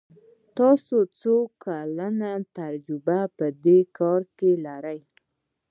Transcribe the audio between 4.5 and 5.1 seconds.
لری؟